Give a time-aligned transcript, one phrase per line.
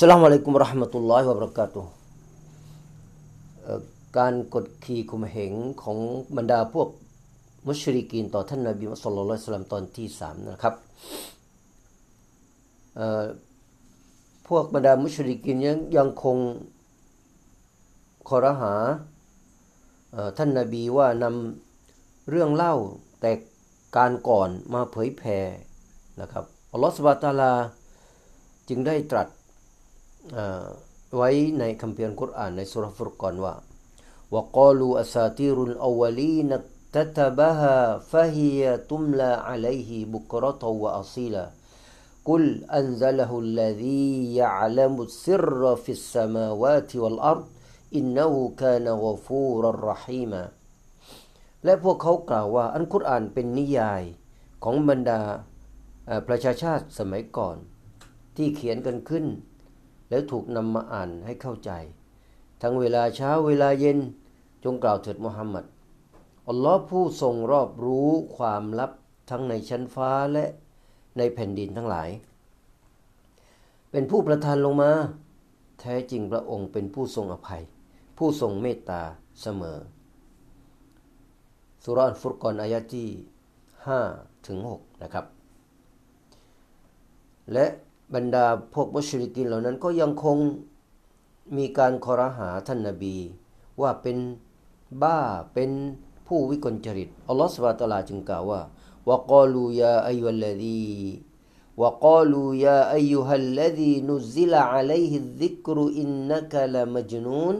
[0.00, 1.90] สลามอะลัยกุมรอห์มะตุลลอฮิวะบะเราะกาตุฮ์
[3.62, 3.80] เอ่อ
[4.18, 5.98] การกดขี่ข่มเหงของ
[6.36, 6.88] บรรดาพวก
[7.68, 10.74] มุชริกีนต่อท่านนาบีมุฮัมมัดศ็อลลัลลอฮุอะลัยฮิวะซัลลัมตอนที่3นะครับ
[14.48, 16.36] พวกบรรดามุชริกีนยังยังคง
[18.28, 18.74] คอรหา
[20.12, 22.74] เอ่อท่านนาบีว่านำเรื่องเล่า
[23.20, 23.32] แต่
[23.96, 25.38] การก่อนมาเผยแผ่
[26.20, 27.52] นะครับอัลลอฮฺสุบะตาลา
[28.68, 29.28] จึงได้ตรัส
[31.15, 33.55] ไว้ในคัมภีร์อัลกุรอานในสุรฟุรกอนว่า
[34.35, 41.45] وقالوا أساطير الأولين اكتتبها فهي تملى عليه بكرة وأصيلا
[42.25, 42.43] قل
[42.79, 47.45] أنزله الذي يعلم السر في السماوات والأرض
[47.95, 50.43] إنه كان غفورا رحيما
[51.65, 54.03] และพวกเขากล่าวว่าอันกุรอานเป็นนิยาย
[54.63, 55.21] ของบรรดา
[56.05, 57.57] เอ่อประชาชาติสมัยก่อน
[58.35, 59.25] ที่เขียนกันขึ้น
[60.08, 61.70] แล้วถูกนำมาอ่านให้เข้าใจ
[62.62, 63.98] ทั้งเวลาเช้าเวลาเย็น
[64.64, 65.64] จงกล่าวเถิดมุฮัมมัด
[66.48, 68.92] อัลลอฮ์ผู้ทรงรอบรู้ความลับ
[69.30, 70.44] ทั้งในชั้นฟ้าและ
[71.18, 72.08] ในแผ่นดินทั้งหลาย
[73.90, 74.90] เป็นผู้ประทานลงมา
[75.80, 77.62] แท้จริงพระองค์เป็นผู้ทรงอภัย
[78.18, 79.02] ผู้ทรงเมตตา
[79.42, 79.78] เสมอ
[81.84, 83.08] สุรอันฟุรกอนอายะที่
[83.96, 85.26] 5ถึง6นะครับ
[87.52, 87.66] และ
[88.14, 90.38] บรรดาพวกมุชริกินเหล่านั้นก็ยังคง
[91.56, 93.16] มีการคอรหาท่านนบี
[93.80, 94.18] ว่าเป็น
[95.02, 95.18] บ้า
[95.54, 95.70] เป็น
[96.26, 98.60] ผู้วิกลจริตอัลลอฮฺสุบฮานะตาลาจึงกล่าวว่า
[99.08, 100.96] วะกาลูยาอัยยุลลดี
[101.82, 107.56] วะกาลูยาอัยยุฮัลลดีนุซิลอะลัยฮิดซิกรุอินนะกละมัจนูน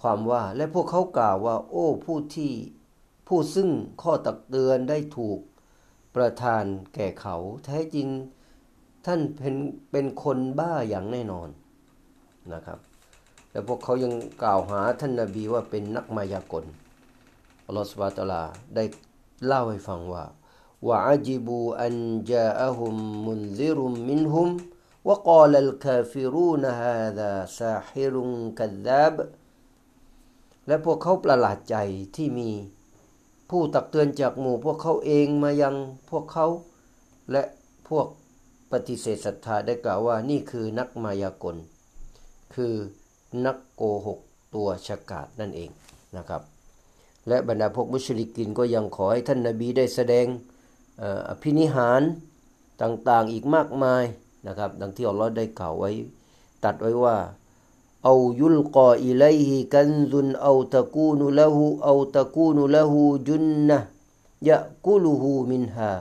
[0.00, 2.52] ความว่าและพวกเขากล่าวว่า โอ้ผู้ที่
[3.26, 3.68] ผู้ซึ่ง
[4.02, 5.40] ข้อตักเตือนได้ถูก
[6.16, 8.08] ประทานแก่เขา แท้จริง
[9.06, 9.56] ท่านเป็น
[9.90, 11.48] เป็นคนบ้าอย่างแน่นอน
[12.52, 12.78] นะครับ
[13.50, 14.12] และพวกเขายัง
[14.42, 16.64] กล่าวหาท่านนาบีว่าเป็นนักมายากล
[17.66, 18.42] อัลลอฮฺสุบฮานะตะอาลา
[18.74, 18.84] ได้
[19.46, 20.24] เล่าให้ฟังว่า
[20.88, 21.96] วะอาจิบูอัน
[22.30, 22.94] จาอะฮุม
[23.26, 24.48] มุนซิรุมมินฮุม
[25.08, 29.16] วะกาลัลกาฟิรูนฮาซาซาฮิรุนกัซซาบ
[30.66, 31.76] และพวกเขาประหลาดใจ
[32.16, 32.50] ที่มี
[33.50, 35.74] ผู้ตักเตือนจากหมู่พวกเขาเองมายัง
[36.10, 36.46] พวกเขา
[37.32, 37.42] และ
[37.88, 38.06] พวก
[38.72, 41.56] ปฏิเสธศรัทธาได้กล่าวว่านี่คือนักมายากล
[42.54, 42.74] คือ
[43.46, 44.18] นักโกหก
[44.54, 45.70] ตัวฉกาจนั่นเอง
[46.16, 46.42] นะครับ
[47.28, 50.26] และบรรดาพวกมุชริกินก็ยังขอให้ท่านนาบีได้แสดง
[50.98, 52.02] เอ่ออภินิหาร
[52.82, 54.04] ต่างๆอีกมากมาย
[54.46, 55.90] นะครับ ดังที่อัลลอฮ์ได้กล่าวไว้
[56.64, 57.16] ตัดไว้ว่า
[58.05, 63.79] أو يلقى إليه كنز أو تكون له أو تكون له جنة
[64.41, 65.93] يأكله منها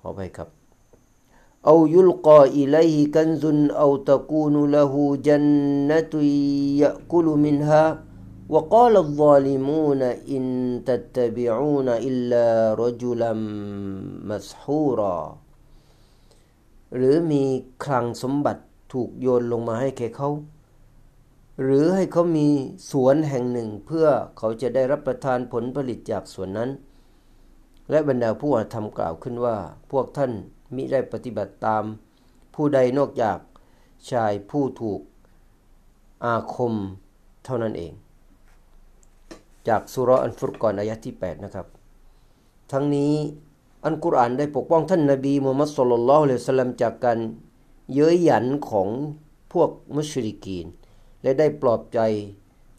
[0.00, 0.48] ขอไปครับ
[1.70, 3.44] أو يلقى إليه كنز
[3.82, 4.92] أو تكون له
[5.28, 6.14] جنة
[6.82, 7.84] يأكل منها
[8.48, 10.02] وقال الظالمون
[10.34, 10.42] إن
[10.88, 12.46] تتبعون إلا
[12.82, 13.32] رجلا
[14.30, 15.20] مسحورا
[16.96, 17.44] หรือมี
[17.84, 18.62] คลังสมบัติ
[18.93, 20.29] ถูกโยนลงมาให้แก่เขา
[21.61, 22.47] หรือให้เขามี
[22.91, 24.07] สวนแห่งหนึ่งเพื่อ
[24.37, 26.69] เขาจะได้รับประทานผลผลิตจากสวนนั้น
[27.89, 29.57] และบรรดาผู้อาธรรมกล่าวขึ้นว่า
[29.91, 30.31] พวกท่าน
[30.75, 31.83] มิได้ปฏิบัติตาม
[32.55, 33.37] ผู้ใดนอกจาก
[34.11, 35.01] ชายผู้ถูก
[36.25, 36.73] อาคม
[37.45, 37.93] เท่านั้นเอง
[39.67, 41.67] จากสุรอันฟุรกอนอายะที่ 8 นะครับ
[42.71, 43.13] ทั้งนี้
[43.85, 47.19] อันกุรอานได้ปกป้องท่านนบีมูฮัมมัดสุลลัลลอฮุอะลัยฮิวะสลลัมจากการ
[47.93, 48.89] เย้ยหยันของ
[49.53, 50.67] พวกมุชริกีน
[51.21, 51.99] และได้ปลอบใจ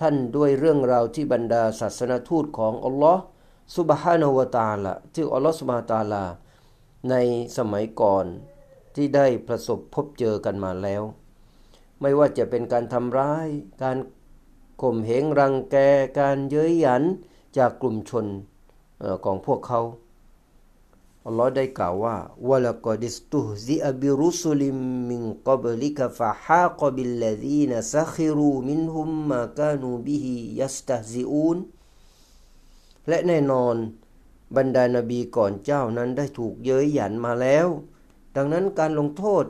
[0.00, 3.22] ท่านด้วยเรื่องราวที่บรรดาศาสนทูตของอัลลอฮ์
[3.76, 6.24] สุบฮานาวตาละที่อัลลอฮ์สุบฮานตาลา
[7.10, 7.14] ใน
[7.56, 8.26] สมัยก่อน
[8.94, 11.02] ที่ได้ประสบพบเจอกันมาแล้ว
[12.00, 13.48] ไม่ว่าจะเป็นการทำร้าย
[13.82, 13.98] การ
[14.82, 15.76] ข่มเหงรังแก
[16.20, 17.02] การเย้ยหยัน
[17.58, 18.26] จากกลุ่มชน
[19.24, 19.80] ของพวกเขา
[21.26, 22.16] อัลลอฮ์ได้กล่าวว่า
[22.48, 31.58] وَلَقَدِ اسْتُهْزِئَ بِرُسُلٍ مِّن قَبْلِكَ فَحَاقَ بِالَّذِينَ سَخِرُوا مِنْهُم مَّا كَانُوا بِهِ يَسْتَهْزِئُونَ
[33.08, 33.76] และแน่นอน
[34.56, 37.66] บรรดานบีก่อนเจ้านั้นได้ถูกเย้ยหยันมาแล้ว
[38.36, 39.44] ดังนั้นการลงโทษ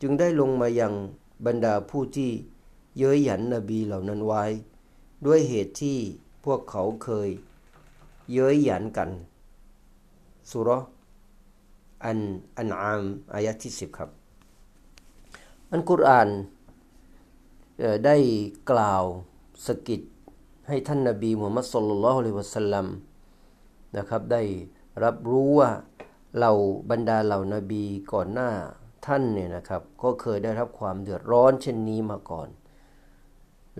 [0.00, 0.94] จึงได้ลงมาอยัง
[1.46, 2.30] บรรดาผู้ที่
[2.98, 4.44] เย้ยหยันนบีเหล่านั้นไว้
[5.24, 5.98] ด้วยเหตุที่
[6.44, 7.28] พวกเขาเคย
[8.32, 9.10] เย้ยหยันกัน
[10.50, 10.70] สุร
[12.04, 12.18] อัน
[12.58, 13.02] อันอาม
[13.34, 14.10] อายะที่สิบครับ
[15.70, 16.28] อันกุรอาน
[18.06, 18.16] ได้
[18.70, 19.04] กล่าว
[19.66, 20.00] สกิด
[20.68, 22.86] ให้ท่านนาบีมุฮัมมัดสุลลัลฮุอะลัยวะสัลลัม
[23.96, 24.42] นะครับได้
[25.04, 25.70] รับรู้ว่า
[26.36, 26.52] เหล่า
[26.90, 28.50] บรรดาเหล่านาบีก่อนหน้า
[29.06, 32.48] ท่านเนี่ยนะครับ ก็เคยได้รับความเดือดร้อนเช่นนี้มาก่อน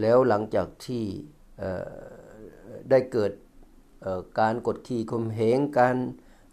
[0.00, 1.04] แล้วหลังจากที่
[2.90, 3.32] ได้เกิด
[4.40, 5.96] การกดขี่ข่มเหงการ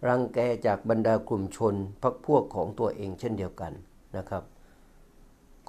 [0.08, 3.74] รังแกจากบรรดากลุ่มชนพักพวกของตัวเองเช่นเดียวกัน
[4.18, 4.44] นะครับ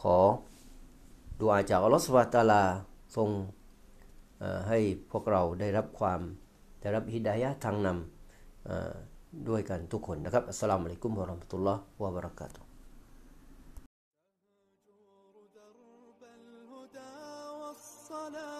[0.03, 0.19] ขอ
[1.39, 2.63] ดูอาจากอัลลอฮฺสุบตาลา
[3.17, 3.29] ทรง
[4.69, 4.79] ให้
[5.11, 6.21] พวกเราได้รับความ
[6.81, 18.60] ได้รับฮิดายะทางนำด้วยกันทุกคนนะครับ อัสสลามุอะลัยกุมวะราะห์มะตุลลอฮ์วะบะเราะกาตุฮ์